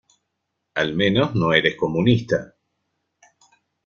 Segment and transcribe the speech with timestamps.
[0.73, 2.55] Al menos no eres comunista.